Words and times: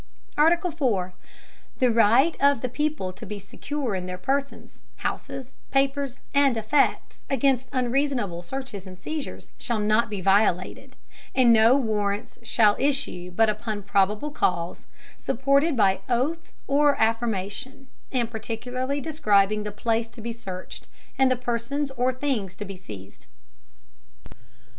IV. 0.35 0.79
The 1.77 1.91
right 1.91 2.35
of 2.39 2.61
the 2.61 2.69
people 2.69 3.13
to 3.13 3.23
be 3.23 3.37
secure 3.37 3.93
in 3.93 4.07
their 4.07 4.17
persons, 4.17 4.81
houses, 4.95 5.53
papers, 5.69 6.17
and 6.33 6.57
effects, 6.57 7.23
against 7.29 7.67
unreasonable 7.71 8.41
searches 8.41 8.87
and 8.87 8.97
seizures, 8.99 9.51
shall 9.59 9.77
not 9.77 10.09
be 10.09 10.19
violated, 10.19 10.95
and 11.35 11.53
no 11.53 11.75
Warrants 11.77 12.39
shall 12.41 12.75
issue, 12.79 13.29
but 13.29 13.47
upon 13.47 13.83
probable 13.83 14.31
cause, 14.31 14.87
supported 15.19 15.77
by 15.77 16.01
Oath 16.09 16.51
or 16.65 16.99
affirmation, 16.99 17.87
and 18.11 18.31
particularly 18.31 18.99
describing 19.01 19.61
the 19.61 19.71
place 19.71 20.07
to 20.07 20.19
be 20.21 20.31
searched, 20.31 20.87
and 21.19 21.29
the 21.29 21.35
persons 21.35 21.91
or 21.91 22.11
things 22.11 22.55
to 22.55 22.65
be 22.65 22.75
seized. 22.75 23.27